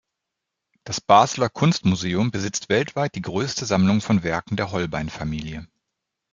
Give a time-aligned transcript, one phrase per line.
[0.83, 5.67] Das Basler Kunstmuseum besitzt weltweit die grösste Sammlung von Werken der Holbein-Familie.